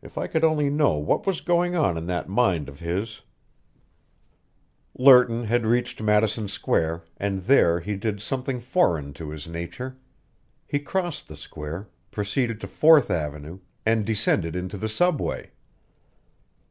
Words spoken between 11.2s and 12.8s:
the Square, proceeded to